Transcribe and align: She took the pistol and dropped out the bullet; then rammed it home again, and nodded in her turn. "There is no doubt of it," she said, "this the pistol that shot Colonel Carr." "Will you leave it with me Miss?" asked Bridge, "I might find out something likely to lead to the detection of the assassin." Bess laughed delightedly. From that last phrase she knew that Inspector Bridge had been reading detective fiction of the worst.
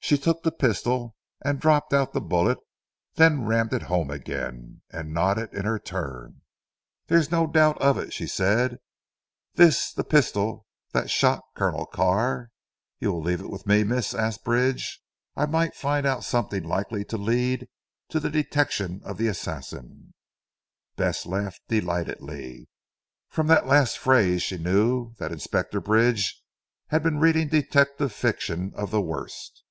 She 0.00 0.18
took 0.18 0.42
the 0.42 0.52
pistol 0.52 1.16
and 1.42 1.58
dropped 1.58 1.94
out 1.94 2.12
the 2.12 2.20
bullet; 2.20 2.58
then 3.14 3.46
rammed 3.46 3.72
it 3.72 3.84
home 3.84 4.10
again, 4.10 4.82
and 4.90 5.14
nodded 5.14 5.54
in 5.54 5.64
her 5.64 5.78
turn. 5.78 6.42
"There 7.06 7.16
is 7.16 7.30
no 7.30 7.46
doubt 7.46 7.80
of 7.80 7.96
it," 7.96 8.12
she 8.12 8.26
said, 8.26 8.80
"this 9.54 9.94
the 9.94 10.04
pistol 10.04 10.66
that 10.92 11.08
shot 11.08 11.40
Colonel 11.56 11.86
Carr." 11.86 12.50
"Will 13.00 13.12
you 13.12 13.16
leave 13.16 13.40
it 13.40 13.48
with 13.48 13.66
me 13.66 13.82
Miss?" 13.82 14.12
asked 14.14 14.44
Bridge, 14.44 15.00
"I 15.36 15.46
might 15.46 15.74
find 15.74 16.04
out 16.04 16.22
something 16.22 16.64
likely 16.64 17.02
to 17.06 17.16
lead 17.16 17.66
to 18.10 18.20
the 18.20 18.28
detection 18.28 19.00
of 19.06 19.16
the 19.16 19.28
assassin." 19.28 20.12
Bess 20.96 21.24
laughed 21.24 21.62
delightedly. 21.66 22.68
From 23.30 23.46
that 23.46 23.66
last 23.68 23.96
phrase 23.96 24.42
she 24.42 24.58
knew 24.58 25.14
that 25.16 25.32
Inspector 25.32 25.80
Bridge 25.80 26.42
had 26.88 27.02
been 27.02 27.20
reading 27.20 27.48
detective 27.48 28.12
fiction 28.12 28.70
of 28.74 28.90
the 28.90 29.00
worst. 29.00 29.62